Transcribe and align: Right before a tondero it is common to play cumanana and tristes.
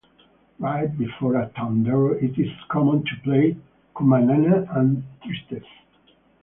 Right 0.57 0.87
before 0.97 1.35
a 1.35 1.51
tondero 1.55 2.13
it 2.23 2.35
is 2.41 2.49
common 2.69 3.03
to 3.05 3.11
play 3.23 3.55
cumanana 3.95 4.75
and 4.75 5.03
tristes. 5.23 5.67